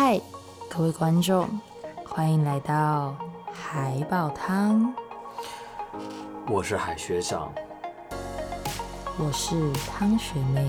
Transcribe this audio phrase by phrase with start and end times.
[0.00, 0.20] 嗨，
[0.70, 1.48] 各位观众，
[2.06, 3.16] 欢迎来到
[3.52, 4.94] 海宝汤。
[6.46, 7.52] 我是海学长，
[9.18, 9.56] 我是
[9.90, 10.68] 汤学妹。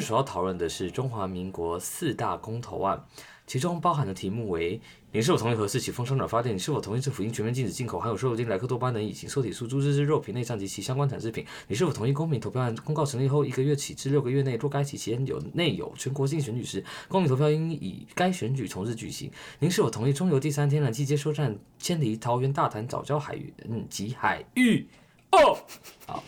[0.00, 3.04] 日所要讨论的是中华民国四大公投案，
[3.46, 4.80] 其中包含的题目为：
[5.12, 6.54] 您是否同意核四启封烧鸟发电？
[6.54, 11.44] 你是否同意政府应全面禁止进口含有瘦肉精、莱克多巴等乙型受体素猪只之肉品内脏及其相关产制品？
[11.68, 19.30] 你是否同意公民投票案公告成立后一个月起至六个月内，若该期期间有内有全国性选举时，公民投票应以该选举从日举行？
[19.58, 24.88] 您是否同意中油第三天然气接收站迁离桃园大潭早礁海域嗯及海域？
[25.32, 25.58] 哦，
[26.06, 26.24] 好，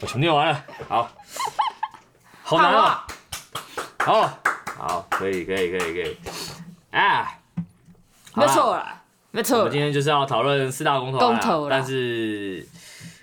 [0.00, 1.08] 我全念完了，好。
[2.46, 3.06] 好难啊！
[4.00, 4.38] 好，
[4.76, 6.16] 好，可以，可以，可以，可以。
[6.90, 7.38] 啊，
[8.34, 9.60] 没错啦，没错。
[9.60, 12.66] 我们今天就是要讨论四大公投案，公投，但是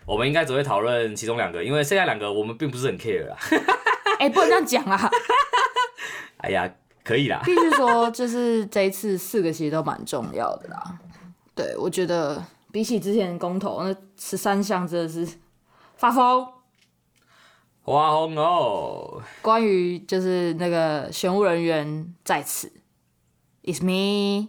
[0.07, 3.37] 我们应该只会讨论其中两个，因为剩下两个我们并不是很 care 啦。
[4.17, 5.11] 哎、欸，不能这样讲啊！
[6.41, 6.67] 哎呀，
[7.03, 7.39] 可以啦。
[7.45, 10.97] 必须说，就是这一次四个其实都蛮重要的啦。
[11.53, 15.37] 对，我觉得比起之前公投那十三项，真的是
[15.95, 16.47] 发疯。
[17.91, 19.21] 花红哦！
[19.41, 22.71] 关于就是那个选务人员在此
[23.63, 24.47] ，It's me。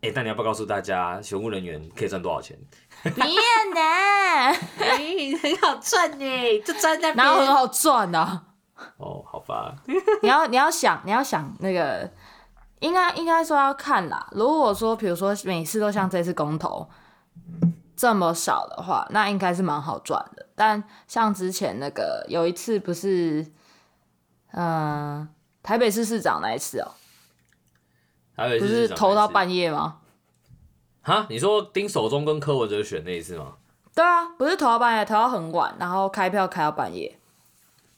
[0.00, 2.56] 哎、欸，但你要不要告诉大家，选务人员可以赚多少钱？
[3.02, 3.26] 不要
[3.74, 4.52] 呢，
[5.42, 8.44] 很好赚呢，就赚在哪很好赚呢、啊？
[8.98, 9.74] 哦，好吧。
[10.22, 12.10] 你要你要想你要想那个，
[12.80, 14.28] 应该应该说要看啦。
[14.32, 16.88] 如果说比如说每次都像这次公投
[17.96, 20.46] 这么少的话，那应该是蛮好赚的。
[20.54, 23.42] 但像之前那个有一次不是，
[24.52, 24.66] 嗯、
[25.20, 25.28] 呃，
[25.62, 26.94] 台北市市长那一次哦、喔，
[28.36, 29.98] 台北市不是投到半夜吗？
[31.02, 33.54] 哈，你说丁守中跟柯文哲选那一次吗？
[33.94, 37.18] 对啊，不是投到半夜，投到很晚，然后开票开到半夜。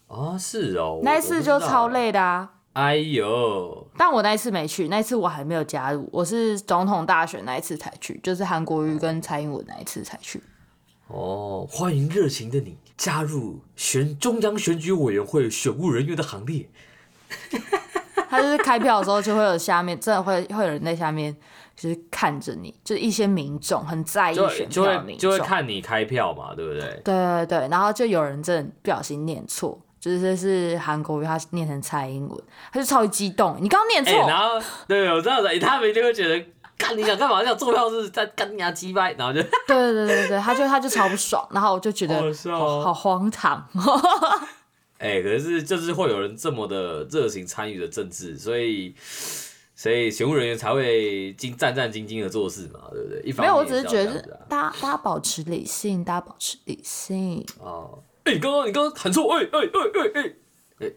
[0.08, 2.52] 哦，是哦，那一次就超累的啊。
[2.76, 3.86] 哎呦！
[3.96, 10.42] 但我那一次没去，那一次我还没有加入，我是总统大选那一次才去，就是韩国瑜跟蔡英文那一次才去。
[11.08, 16.68] 哦，欢迎热情的你加入选中央选举委员会选务人员的行列。
[18.28, 21.34] 他就是开票的时候就会有下面，真的会会有人在下面，
[21.74, 26.80] 就是看着你，就是一些民众很在意选票的民众，就会就会看你开票嘛，对不对？
[27.02, 32.38] 对对对，然后就有人真的不小心念错，就是是韩国语，他念成蔡英文，
[32.72, 36.46] 他就超级激动，你刚刚念错，欸，然后对，我知道的，他们一定会觉得。
[36.78, 37.42] 干你想干嘛？
[37.42, 42.22] 想坐票是在干你啊鸡掰，然后就对对对对他就他就超不爽，然后我就觉得
[42.52, 43.66] 好荒唐。
[44.98, 48.94] 哎、欸，可是就是会有人这么的热情参与的政治，所以
[49.74, 53.22] 所以选务人员才会经战战兢兢的做事嘛，对不对？
[53.22, 57.42] 一方面、啊、没有，我只是觉得大家大家保持理性，大家保持理性。
[57.58, 60.34] 哦，哎、欸，你刚刚你刚刚喊错，哎哎哎哎
[60.80, 60.92] 哎，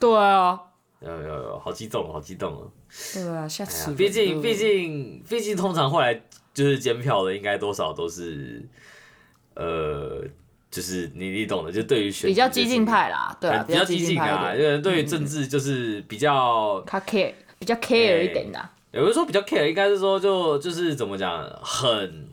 [0.00, 0.60] 对啊，
[1.00, 2.70] 有有有，好激动，好激动哦。
[3.14, 3.94] 对啊，下次。
[3.94, 6.20] 毕竟，毕竟，毕竟，通常后来
[6.52, 8.68] 就是监票的，应该多少都是，
[9.54, 10.24] 呃，
[10.68, 18.68] 就是你你懂的，就对于选比较激进派啦，对啊，比较激进啊，因为对于政治就是比较 care，比较 care 一点的。
[18.90, 22.28] 有人说比较 care，应该是说就就是怎么讲，很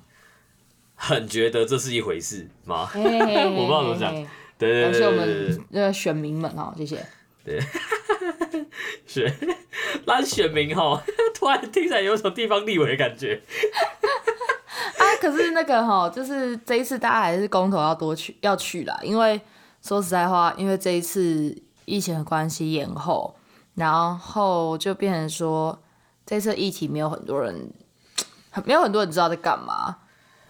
[1.06, 2.90] 很觉得这是一回事吗？
[2.96, 4.14] 我不知道怎么讲。
[4.58, 7.06] 对对对，感谢我们那个选民们哦，谢谢。
[7.44, 7.60] 对。
[9.06, 9.36] 选，
[10.06, 11.04] 那选民哈，
[11.36, 13.42] 突然听起来有种地方立委的感觉。
[14.98, 19.40] 啊，可是那个哈，就是这一次大家还是公投要多去要去啦，因为
[19.82, 21.54] 说实在话，因为这一次
[21.84, 23.36] 疫情的关系延后，
[23.76, 25.78] 然后就变成说
[26.26, 27.70] 这次议题没有很多人，
[28.64, 29.98] 没有很多人知道在干嘛。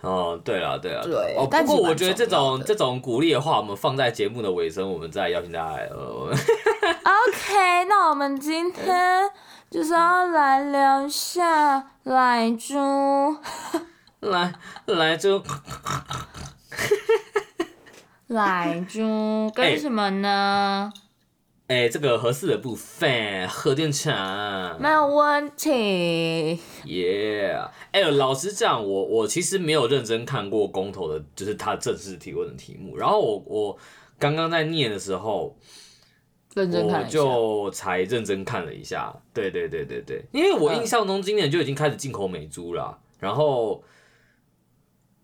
[0.03, 1.35] 哦，对了，对了，对。
[1.37, 5.85] 哦，不过我觉得这种这种鼓励的话，我们放在节目的尾声，我们再邀请大家来。
[5.87, 6.29] 呃
[7.03, 9.29] OK，那我们今天
[9.71, 13.37] 就是要来聊一下莱猪。
[14.19, 14.53] 来
[14.85, 15.41] 莱猪，
[18.27, 20.91] 莱猪 干什么呢？
[21.67, 24.79] 哎、这个合适的部分，核电厂。
[24.81, 26.59] 没有问题。
[26.85, 27.57] 耶！
[27.91, 32.97] 哎，老实讲，我我其实没有认真看过公投的，就是他正式提问的题目。
[32.97, 33.77] 然后我我
[34.19, 35.57] 刚刚在念的时候。
[36.55, 43.83] 认真看，我就才认真看了一下，对对对对对，因为我印象中今年就已经开始进口美猪了，然后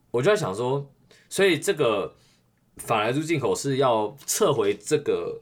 [0.09, 0.89] 我就在想说，
[1.29, 2.15] 所以这个
[2.77, 5.39] 法莱猪进口是要撤回这个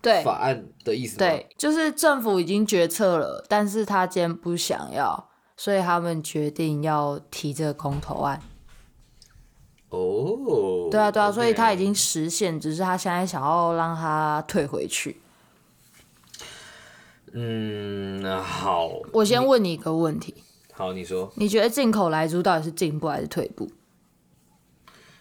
[0.00, 1.18] 对法案的意思吗？
[1.18, 8.40] 对，就是政府已经决策了，但是他今天不想要，所以他们决定要提这个公投案。
[9.90, 15.20] 哦，对啊，对啊，所以他已经实现，只是他现在想要让他退回去。
[17.32, 18.88] 嗯，好。
[19.12, 20.34] 我先问你一个问题。
[20.72, 21.32] 好，你说。
[21.36, 23.70] 你觉得进口莱猪到底是进步还是退步？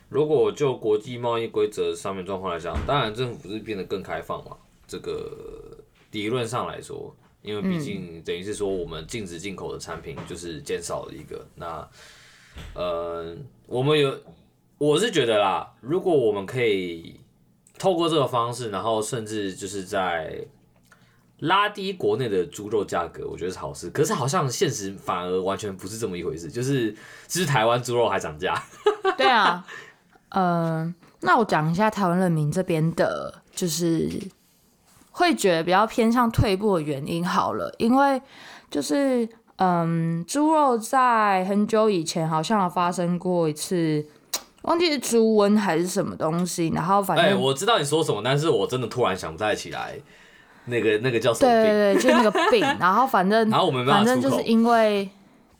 [0.09, 4.57] 如果就国际贸易规则上面状况来讲，当然政府是变得更开放嘛。
[4.87, 5.77] 这个
[6.11, 11.45] 理论上来说，因为毕竟等于是说我们禁止进口的产品就是减少了一个。
[11.55, 11.87] 那
[12.73, 13.35] 呃，
[13.67, 14.17] 我们有，
[14.77, 17.19] 我是觉得啦，如果我们可以
[17.77, 20.43] 透过这个方式，然后甚至就是在
[21.39, 23.91] 拉低国内的猪肉价格，我觉得是好事。
[23.91, 26.91] 可是好像现实反而完全不是这么一回事，就是
[27.27, 28.59] 其实台湾猪肉还涨价。
[29.17, 29.63] 对啊。
[30.29, 34.09] 嗯、呃，那我讲一下台湾人民这边的，就是
[35.17, 38.21] 会觉得比较偏向退步的原因好了，因为
[38.69, 44.05] 就是嗯，猪肉在很久以前好像有发生过一次，
[44.61, 49.95] 忘记是猪瘟还是什么东西，然后反正、欸、我知道你说什么，但是我真的突然想不太起来，
[50.65, 51.63] 那个那个叫什么病？
[51.63, 55.09] 对对对，就那个病，然后反正 然后我们反正就是因为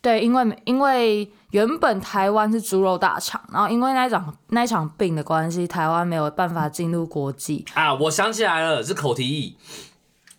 [0.01, 1.27] 对，因为因为。
[1.51, 7.93] 原本台湾是猪肉大厂，然后因为那场那场病的关系，台湾没有办法进入国际啊！
[7.93, 9.55] 我想起来了，是口蹄疫。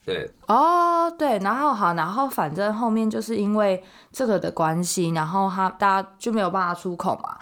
[0.05, 7.37] 对哦，对，然后好，然后反正后面就是因为这个的关系，然后他大家就没有办法出口嘛，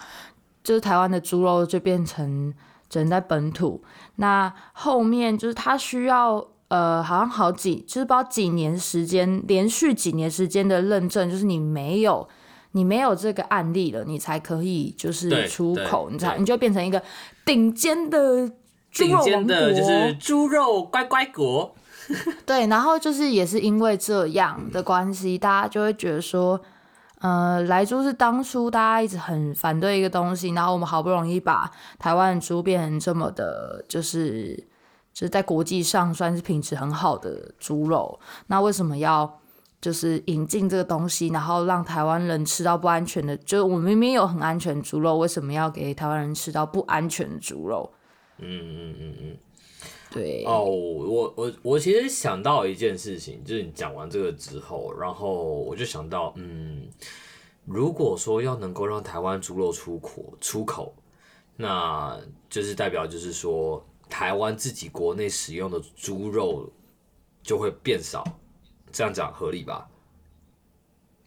[0.63, 2.53] 就是台湾的猪肉就变成
[2.89, 3.81] 只能在本土。
[4.15, 12.27] 那后面就是他需要呃，好像好几就是不知道几年时间，连续几年时间的认证，就是你没有。
[12.71, 17.01] 你没有这个案例了，你才可以就是出口，你才你就变成一个
[17.45, 18.47] 顶尖的
[18.91, 21.75] 猪肉王国，就是猪肉乖乖国。
[22.45, 26.59] 对，然后就是也是因为这样的关系，大家就会觉得说，
[27.19, 34.55] 呃，莱猪是当初大家一直很反对一个东西，然后我们好不容易把台湾的猪变成这么的，就是
[35.13, 39.39] 就是在国际上算是品质很好的猪肉，那为什么要？
[39.79, 47.91] 就是引进这个东西，然后让台湾人吃到不安全的，就是我们明明有很安全猪肉，为什么要给台湾人吃到不安全的猪肉？
[48.39, 49.37] 嗯嗯嗯嗯，
[50.11, 50.43] 对。
[50.45, 56.87] 哦，我我我其实想到一件事情，就是你讲完这个之后，然后我就想到，嗯，
[57.65, 60.93] 如果说要能够让台湾猪肉出口出口，
[61.55, 62.19] 那
[62.49, 66.67] 就是代表就是说台湾自己国内使用的猪肉
[67.43, 68.23] 就会变少。
[68.97, 69.87] 这样讲合理吧？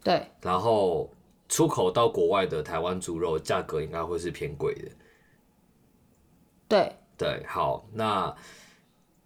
[0.02, 0.26] 对。
[0.42, 1.08] 然后
[1.48, 4.90] 出口到国外的台湾猪肉价格应该会是偏贵的。
[6.66, 6.96] 对。
[7.16, 8.34] 对，好，那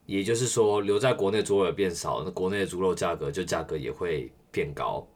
[0.05, 5.06] 也就是说留在国内猪肉也变少，那国内的猪肉价格就价格也会变高。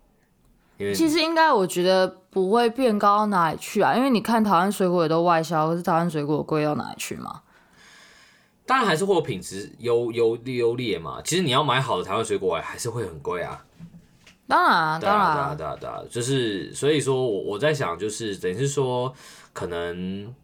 [0.78, 7.42] 因为其实应该我觉得不会变高到哪里去啊，因为你看台湾水果也都外销，可是台湾水果贵到哪里去吗？
[8.68, 11.22] 当然还是会有品质优优优劣嘛。
[11.24, 13.64] 其实你要买好的台湾水果还是会很贵啊。
[14.46, 19.10] 当然，当然，对啊，对啊，对啊，就是所以说我我在想，就是等于是说，
[19.54, 20.34] 可能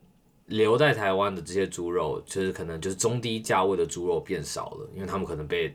[0.47, 5.75] 留在台湾的这些猪肉，就是可能就是中低价位的猪肉变少了，因为他们可能被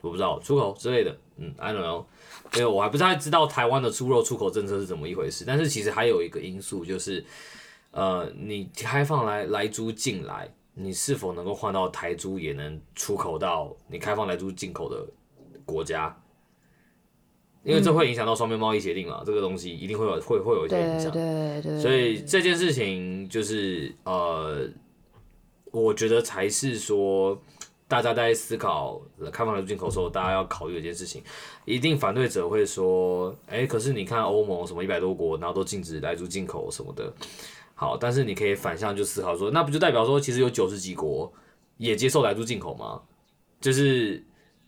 [0.00, 2.04] 我不知道出口之类的，嗯，I don't know，
[2.54, 5.44] 因为我还不太知道台湾的猪肉出口政策是怎么一回事。
[5.44, 7.24] 但是其实还有一个因素就是，
[7.90, 10.48] 呃，你开放来来猪进来。
[10.80, 15.04] 你是否能够换到台猪也能出口到你开放来猪进口的
[15.66, 16.16] 国家？
[17.64, 21.10] 因为这会影响到双边贸易协定嘛，这个东西一定会有会会有一些影响。
[21.10, 21.80] 对对对。
[21.80, 24.66] 所以这件事情就是呃，
[25.72, 27.38] 我觉得才是说
[27.88, 31.22] 大家在思考开放莱猪进口的时候，大家要考虑的一件事情。
[31.64, 37.12] 一定反对者会说，哎，可是你看欧盟什么一百多国，然后都禁止来猪进口什么的。
[37.80, 41.32] 好，但是你可以反向就思考说，那不就代表说，其实有九十几国
[41.76, 43.00] 也接受来猪进口吗？
[43.60, 44.20] 就是，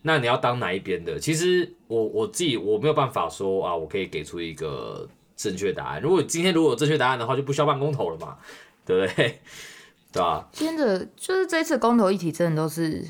[0.03, 1.19] 那你要当哪一边的？
[1.19, 6.01] 其实我我自己我没有办法说啊，我可以给出一个正确答案。
[6.01, 8.37] 如果今天如果有正确答案的话，就不需要办公投了嘛，
[8.85, 9.41] 对不对？
[10.13, 10.47] 对吧？
[10.53, 13.05] 真的就是这次公投议题，真的都是。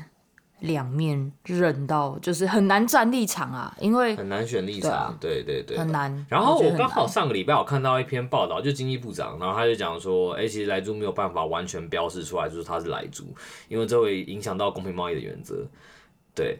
[0.62, 6.26] 两面刃到，就是很难站立场啊，因为很难选立场，对、啊、对对，对，很难。
[6.28, 13.24] 然后我刚好上个礼拜我看到一篇报道，就经济部长，然后他就讲说，哎、欸，其实莱猪没有办法完全标示出来，就是它是莱猪，
[13.68, 15.66] 因为这会影响到公平贸易的原则。
[16.34, 16.58] 对，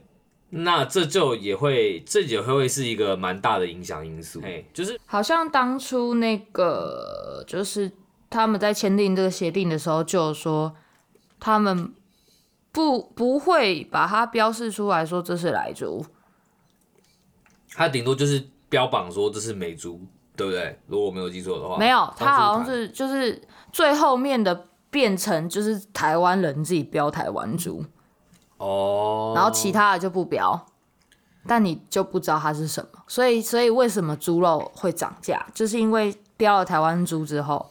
[0.50, 4.40] 那这就也会，这也会会是一个蛮大的影响因素。
[4.44, 7.90] 哎，就是好像当初那个，就是
[8.28, 10.75] 他们在签订这个协定的时候，就说。
[11.44, 11.92] 他们
[12.72, 16.04] 不不会把它标示出来说这是莱猪，
[17.74, 20.00] 它顶多就是标榜说这是美猪，
[20.34, 20.80] 对不对？
[20.86, 27.84] 如果我没有记错的话，没有，它好像是就是最后面的变成就是台湾人自己标台湾猪。
[28.56, 30.66] 哦，然后其他的就不标。
[31.44, 37.68] 但你就不知道它是什么，所以所以为什么猪肉会涨价，就是因为标了台湾猪之后，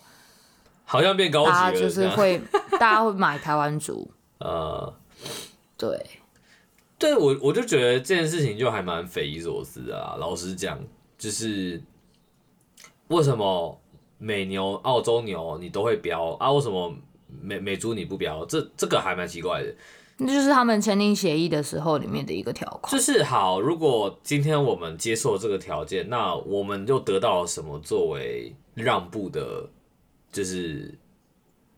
[0.83, 4.11] 好像变高级了，大家就是会大家会买台湾猪，
[4.41, 4.93] 呃，
[5.77, 6.05] 对，
[6.97, 10.15] 对我我就觉得这件事情就还蛮匪夷所思的啊。
[10.17, 10.79] 老实讲，
[11.17, 11.81] 就是
[13.07, 13.79] 为什么
[14.17, 16.51] 美牛、澳洲牛你都会标啊？
[16.51, 16.93] 为什么
[17.41, 18.45] 美美猪你不标？
[18.45, 19.73] 这这个还蛮奇怪的。
[20.17, 22.91] 那就是他们签订协议的时候里面的一个条款。
[22.91, 29.67] 就是好，如果今天我们接受这个条件，那我们就得到了什么作为让步的，
[30.31, 30.93] 就是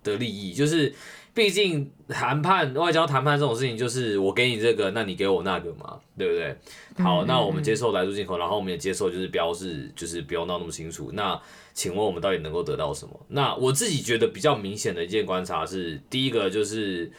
[0.04, 0.54] 的利益？
[0.54, 0.94] 就是
[1.34, 6.56] 毕竟谈判、外交谈判这种事情，就是我给你这个，那你给我那个嘛，对不对？
[7.04, 11.12] 好，那我们接受来猪进口，然后我们也接受就是标示，就是不用闹那么清楚。
[11.14, 11.40] 那
[11.74, 13.20] 请问我们到底能够得到什么？
[13.30, 17.12] 那我自己觉得比较明显的一件观察是，第一个就是。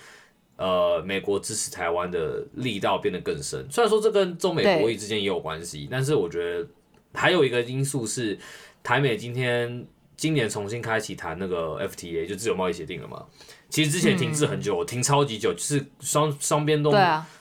[0.56, 3.66] 呃，美国支持台湾的力道变得更深。
[3.68, 6.64] 虽然说这跟中美博弈之间也有关系，但是我觉得
[7.12, 8.38] 还有一个因素是，
[8.80, 9.84] 台美今天
[10.16, 13.24] 今年重新开启谈那个 FTA，就自由贸易协定了嘛。
[13.68, 16.92] 其实之前停滞很久，嗯、停超级久，就是双双边都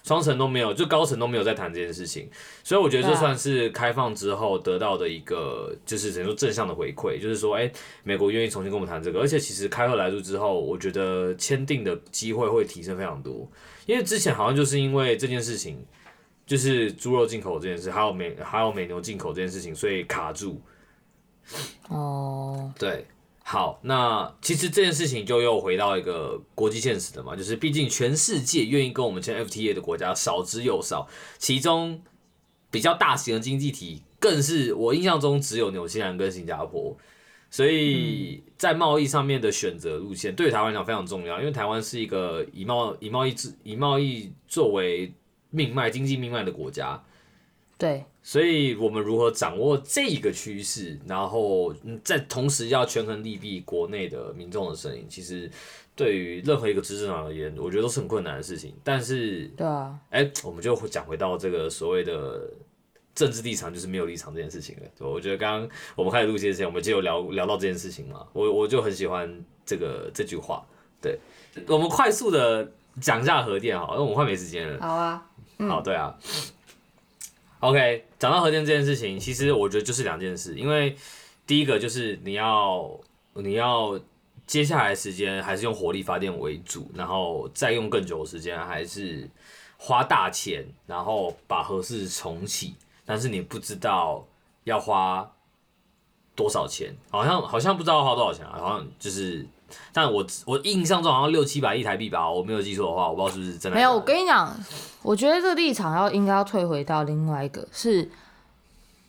[0.04, 2.28] 双层、啊、都没有，就高层都没有在谈这件事情。
[2.64, 13.48] 所以我觉得这算是开放之后得到的一个，就是等于说正向的回馈，就是说，哎、欸，美国愿意重新跟我们谈这个，而且其实开贺来住之后，我觉得签订的机会会提升非常多。
[13.86, 15.86] 因为之前好像就是因为这件事情，
[16.48, 20.60] 就是猪肉进口这件事，还有美还有美牛进口这件事情，所以卡住。
[21.90, 23.08] 哦，对。
[23.46, 31.06] 好，那其实这件事情就又回到一个国际现实的嘛，就是毕竟全世界愿意跟我们签 FTA 的国家少之又少，
[31.38, 32.02] 其中
[32.72, 36.98] 比较大型的经济体更是我印象中只有纽西兰跟新加坡，
[37.52, 45.14] 所以在贸易上面的选择路线对台湾来讲非常重要，因为台湾是一个以贸以贸易以贸易作为
[45.50, 47.04] 命脉、经济命脉的国家。
[47.78, 55.50] 对，所以我们如何掌握这一个趋势，然后在同时要权衡利弊国内的民众的声音，其实
[55.96, 58.74] 对于任何一个执政党而言，我觉得都是很困难的事情。
[58.84, 62.50] 但是，对啊，哎，我们就讲回到这个所谓的
[63.14, 64.84] 政治立场就是没有立场这件事情了。
[64.98, 68.26] 对我觉得刚刚我们开始录节之前，我们就有聊聊到这件事情嘛。
[68.32, 70.66] 我我就很喜欢这个这句话。
[71.02, 71.20] 对，
[71.68, 74.80] 我们快速的讲一下核电好，因为我们快没时间了。
[74.80, 76.18] 好啊，嗯、好，对啊。
[77.64, 80.94] OK，讲到核电这件事情，其实我觉得就是两件事，因为
[81.48, 82.92] 第一个就是你要
[83.36, 83.98] 你要
[84.46, 89.30] 接下来时间还是用火力发电为主，然后再用更久的时间还是
[89.78, 94.28] 花大钱，然后把核事重启，但是你不知道
[94.66, 95.32] 要花
[96.36, 99.48] 多少钱，好像好像不知道花多少钱啊，好像就是。
[99.92, 103.78] 但我我印象中好像六七百亿台币吧，我没有记错的话，我不知道是不是真的。
[103.78, 104.52] 没有，我跟你讲，
[105.04, 108.10] 我觉得这个立场要应该要退回到另外一个，是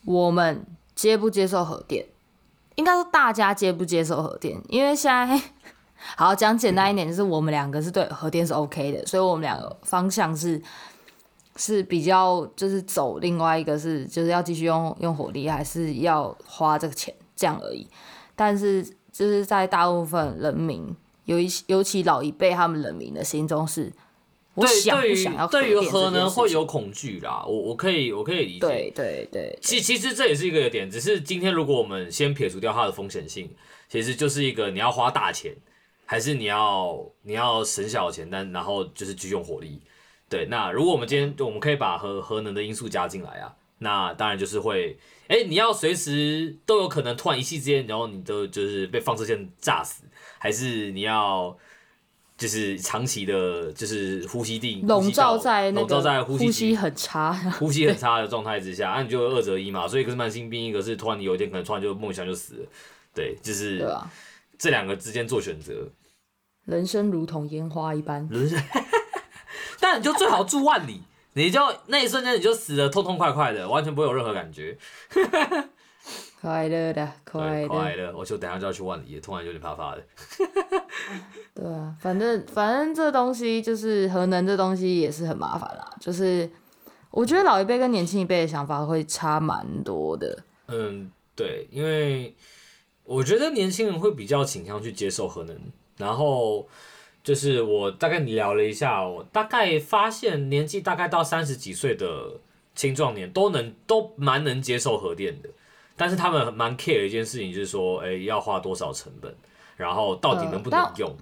[0.04, 0.62] 我们
[0.94, 2.04] 接不接受核电，
[2.74, 5.40] 应该说大家接不接受核电，因为现在
[6.16, 10.60] 好讲简单一点，就是我们两个是对核电是 OK 的，所以我们两个方向是
[11.56, 17.88] 是比较就是走另外一个是就是要继续用用火力，还是要花这个钱这样而已，
[18.36, 18.86] 但是。
[19.14, 20.84] 就是在大部分人民，
[21.26, 23.92] 尤其尤其老一辈他们人民的心中是，
[24.54, 27.44] 我想不想要对于核能会有恐惧啦。
[27.46, 28.58] 我我可以我可以理解。
[28.58, 29.58] 对对对。
[29.62, 33.48] 其其实这也是一个点，只是今天如果我们先撇除掉它的风险性，
[33.88, 35.54] 其实就是一个你要花大钱，
[36.04, 39.80] 还是你要你要省小钱，但然后就是继续用火力。
[40.28, 43.54] 对，那如果我们今天我们可以把核核能的因素加进来啊。
[43.84, 44.98] 那当然就是会，
[45.28, 50.04] 哎、欸，你要随时都有可能突然一夕之间，然后你都就是被放射线炸死，
[50.38, 51.54] 还是你要
[52.38, 59.86] 就是长期的，就是呼吸定笼罩在笼罩在呼吸，呼吸很差，呼吸很差的状态之下，那、啊、你就二择一嘛。
[59.86, 62.68] 所以一个是慢性病，一个是突然你有一天可能突然就梦想就死了，
[63.14, 63.86] 对，就是
[64.58, 65.86] 这两个之间做选择。
[66.64, 68.58] 人生如同烟花一般，人生，
[69.78, 71.02] 但你就最好住万里。
[71.36, 74.78] 你就那一瞬间你就死得痛痛快快的，完全不会有任何感觉，
[76.40, 78.16] 快乐的， 快乐，快乐。
[78.16, 80.02] 我就等下就要去万里，突然有点怕怕的。
[81.52, 85.90] 对啊，反正反正这东西就是核能，这东西也是很麻烦啦。
[86.00, 86.48] 就是
[87.10, 90.44] 我觉得老一辈跟年轻一辈的想法会差蛮多的。
[90.68, 92.36] 嗯，对，因为
[93.02, 95.58] 我觉得年轻人会比较倾向去接受核能，
[95.96, 96.68] 然后。
[97.24, 102.38] 就是我大概聊了一下，我大概发现年纪大概到三十几岁的
[102.74, 105.48] 青壮年都能都蛮能接受核电的，
[105.96, 109.34] 但是他们蛮 care 一件事情就是说，哎、欸，要花多少成本，
[109.78, 111.08] 然后到底能不能用？
[111.08, 111.16] 呃、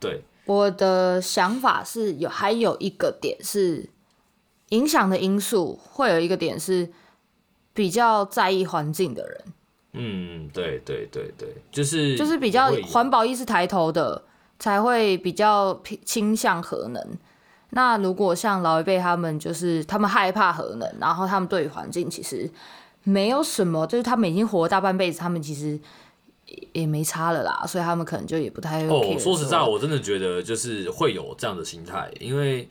[0.00, 3.90] 对，我的想法是有还有一个点是
[4.70, 6.90] 影响的因素，会有一个点是
[7.74, 9.44] 比较在意环境的人。
[9.92, 14.24] 嗯，对对对对，就是就是比较环保意识抬头的。
[14.58, 17.02] 才会比较倾向核能。
[17.70, 22.50] 那如果像老一辈他们，就是他们害怕核能，然后他们对于环境其实
[23.04, 25.78] 没有什么，就是他们已经活了大半辈子，他们其实
[26.72, 28.88] 也没差了啦，所以他们可能就也不太会。
[28.88, 32.68] 哦，说实在，我真的觉得就是会有这样的心态，因为。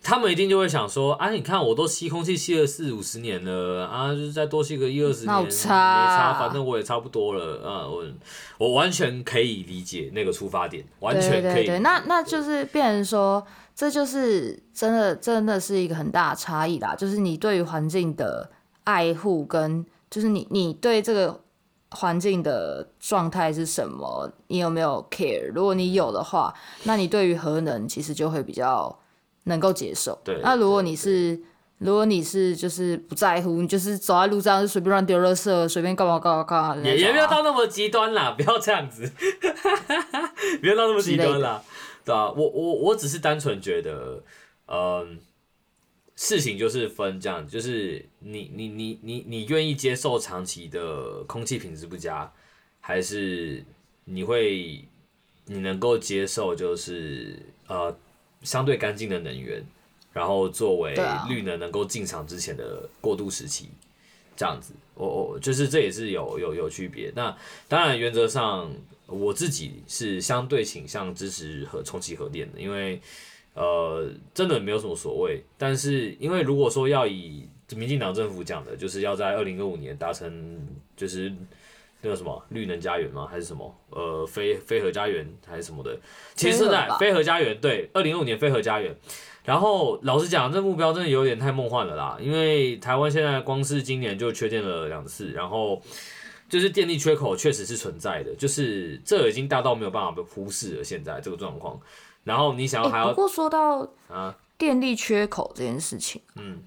[0.00, 8.04] 他们一定就会想说，啊，你看我都吸空气吸了四五十年了，啊，就是再多吸个一二十年，没差，反正我也差不多了，啊，我
[8.56, 11.42] 我完全可以理解那个出发点，完全可以。
[11.42, 18.50] 对对对，那那就是变成说，这就是真的真的是一个很大的差异啦，就是你对于环境的
[18.84, 21.38] 爱护跟，就是你你对这个
[21.90, 25.52] 环境的状态是什么，你有没有 care？
[25.52, 28.97] 如果你有的话，那你对于核能其实就会比较。
[29.48, 30.18] 能够接受。
[30.22, 30.38] 对。
[30.42, 31.38] 那如果你是，
[31.78, 39.10] 如果你是就是不在乎，你就是走在路上就随便乱丢垃圾，随便干嘛干嘛干嘛，也也不要到那么极端啦， 不要这样子，
[40.60, 41.62] 不要到那么极端啦，
[42.04, 42.30] 对吧、啊？
[42.30, 44.22] 我我我只是单纯觉得，
[44.66, 45.06] 嗯、呃，
[46.16, 52.32] 事情就是分这样，就是你你你你你愿意接受长期的空气品质不佳，
[52.80, 53.64] 还是
[54.04, 54.84] 你会
[55.46, 57.96] 你能够接受就是呃。
[58.42, 59.64] 相对干净的能源，
[60.12, 60.94] 然后作为
[61.28, 63.68] 绿能能够进场之前的过渡时期，
[64.36, 67.12] 这样子，我我就是这也是有有有区别。
[67.16, 68.70] 那当然原则上
[69.06, 73.00] 我自己是相对倾向支持和重启核电的，因为
[73.54, 75.42] 呃真的没有什么所谓。
[75.56, 80.58] 但是因为如果说要以民进党政府讲的，就是要在二零二五年达成
[80.96, 81.32] 就是。
[82.00, 83.26] 那个什么绿能家园吗？
[83.30, 83.74] 还是什么？
[83.90, 85.98] 呃，飞飞核家园还是什么的？
[86.34, 88.94] 其实现在飞核家园对，二零二五年飞核家园。
[89.44, 92.18] 然后老实讲，这目标真的有点太梦幻了啦。
[92.20, 95.80] 因为台湾现在光是今年就缺电了两次，然后
[96.48, 100.84] 就是电力缺口确实是存在的，就是这已经大到没有办法被忽视了。
[100.84, 101.80] 现在这个状况，
[102.24, 106.62] 然后你想要还要、欸、不过说到啊电力缺口这件事情，嗯。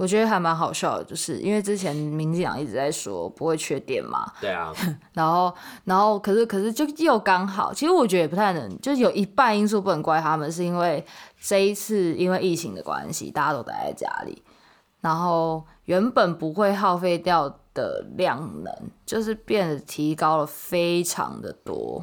[0.00, 4.72] 我觉得还蛮好笑的，就是因为之前民进党一直在说不会缺电嘛，对啊，
[5.12, 11.04] 然后然后可是可是就又刚好，其实我觉得也不太能，就是有一半因素不能怪他们，是因为
[11.38, 14.42] 这一次因为疫情的关系，大家都待在家里，
[15.02, 22.02] 然后原本不会耗费掉的量能，就是变得提高了非常的多，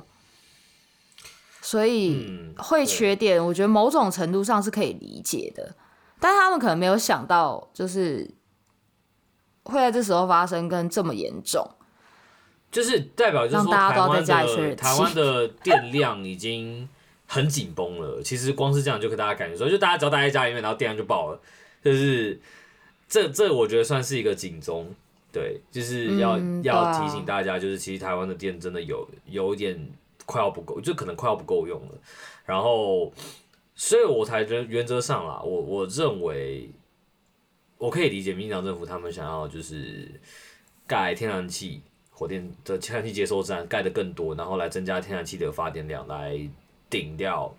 [1.63, 5.73] 所以会缺电，我觉得某种程度上是可以理解的。
[6.19, 8.27] 但他们可能没有想到，就是
[9.63, 11.69] 会在这时候发生，跟这么严重，
[12.71, 16.89] 就是代表就是说台湾的台湾的电量已经
[17.27, 18.21] 很紧绷了。
[18.25, 21.39] 其实光是这样就可以大家感觉说，就大家只要待在家里面，然后电量就爆了，
[21.83, 22.39] 就是
[23.07, 24.87] 这这我觉得算是一个警钟，
[25.31, 29.79] 对，就是要、嗯、要提醒大家，就是其实台湾的电真的有有一点
[30.25, 31.95] 快要不够，就可能快要不够用了，
[32.45, 33.13] 然后。
[33.79, 36.67] 所以我才觉得原则上啦，我我认为
[37.77, 40.09] 我可以理解民进党政府他们想要就是
[40.87, 46.35] 盖天然气火电的天然气接收站盖的更多，然后来增加天然气的发电量，来
[46.89, 47.55] 顶掉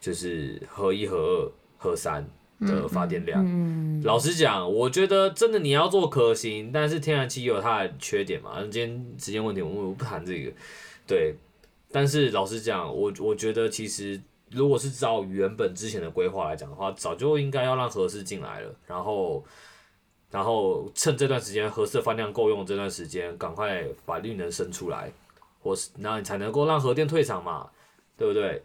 [0.00, 2.26] 就是核一、核二、核三
[2.62, 3.40] 的发电量。
[3.46, 8.60] 嗯嗯、老实讲，我觉得真的你要做可行，但是天然气也有它的缺点嘛。
[8.62, 10.52] 今天时间问题，我们不谈这个。
[11.06, 11.36] 对，
[11.92, 14.20] 但是老实讲，我我觉得其实。
[14.52, 19.44] 如果是照原本之前的规划来讲的话，早就应该要让核四进来了，然后，
[20.30, 25.10] 然后趁这段时间核四的发电量够用这段时间，赶快把绿能生出来，
[25.62, 27.70] 或是那你才能够让核电退场嘛，
[28.16, 28.62] 对不对？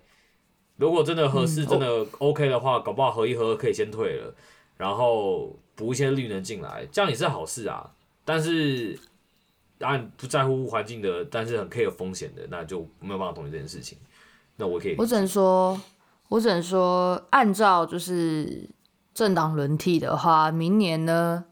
[0.76, 4.34] 如果真的合适真的 OK 的话，搞不好核一核二可以先退了，
[4.78, 7.90] 然后补一些绿能进来，这样也是好事啊。
[8.24, 9.00] 但是
[9.80, 13.98] 按不在乎环境的，但是很 care 风险的，那就没有办法同意这件事情。
[14.60, 15.80] 那我可以，我只能说，
[16.30, 18.68] 我只能说，按照就是
[19.14, 21.46] 政党轮替的话，明年呢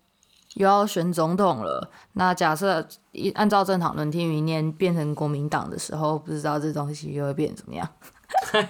[0.55, 1.91] 又要选总统了。
[2.13, 7.87] 那假设一按照政党轮替，明年变成国民党的时候，不知道这东西又会变怎么样？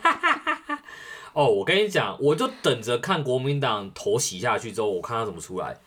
[1.31, 5.77] 哦，我跟你讲，我就等着看国民党头洗下去之后，我看他怎么出来。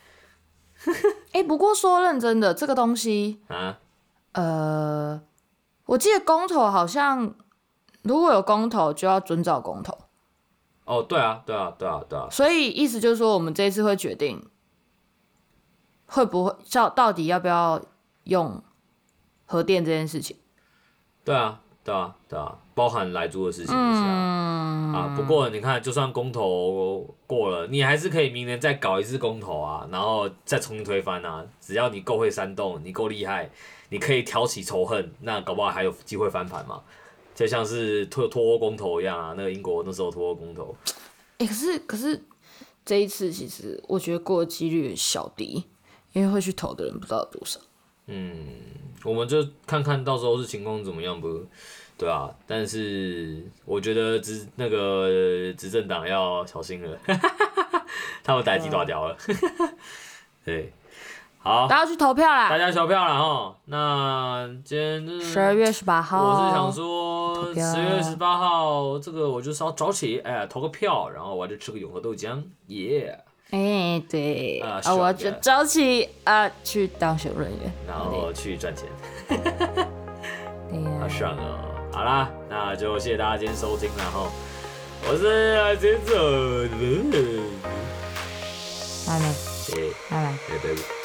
[1.33, 3.79] 哎、欸，不过说认真的，这个东西啊，
[4.33, 5.21] 呃，
[5.85, 7.35] 我记得公投好像。
[8.09, 9.97] 如果有公投，就要遵照公投。
[10.85, 12.27] 哦，对啊，对啊，对啊，对啊。
[12.31, 14.43] 所以意思就是说，我们这一次会决定
[16.07, 17.81] 会不会到到底要不要
[18.25, 18.63] 用
[19.45, 20.35] 核电这件事情。
[21.23, 24.35] 对啊，对啊，对啊，包含莱猪的事情也是啊。
[24.91, 31.45] 嗯、啊，不过你看，就算公投过了，你还是可以明年再搞一次公投啊，然后再重新推翻啊。
[31.61, 33.51] 只要你够会煽动，你够厉害，
[33.91, 36.81] 你可以挑起仇恨，那搞不好还有机会翻盘嘛。
[37.39, 40.75] 就像是脱脱欧公投一样啊，那个英国那时候脱欧公投。
[41.39, 42.21] 哎、欸，可是可是
[42.85, 45.65] 这一次其实我觉得过的几率小低，
[46.15, 47.61] 因为会去投的人不知道有多少。
[48.07, 48.45] 嗯，
[49.05, 51.47] 我们就看看到时候是情况怎么样不？
[51.97, 55.09] 对啊，但是我觉得执那个
[55.57, 56.99] 执政党要小心了，
[58.25, 59.17] 他们代志大条了。
[60.45, 60.73] 对。
[61.41, 62.51] 好，大家去投票啦！
[62.51, 63.55] 大家投票了哈。
[63.67, 73.19] 那今天十二月十八号，我是想说十月十八号这个我就稍早起，哎，投个票，然后我就吃个永和豆浆，耶！
[73.51, 78.87] 哎，对，啊，我就早起啊去当修人员，然后去赚钱，
[81.01, 81.59] 好爽哦！
[81.93, 84.27] 好啦，那就谢谢大家今天收听，然后
[85.09, 86.15] 我是阿杰总，
[89.07, 89.25] 拜拜，
[89.71, 89.79] 拜
[90.11, 90.15] 拜，
[90.49, 90.98] 拜拜。